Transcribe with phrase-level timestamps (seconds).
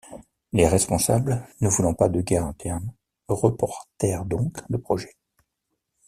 [0.51, 2.91] Les responsables, ne voulant pas de guerres internes,
[3.27, 5.13] reportèrent donc le projet.